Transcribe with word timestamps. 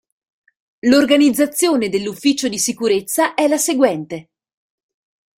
L'organizzazione 0.79 1.87
dell'Ufficio 1.87 2.47
di 2.49 2.57
sicurezza 2.57 3.35
è 3.35 3.47
la 3.47 3.59
seguente. 3.59 4.29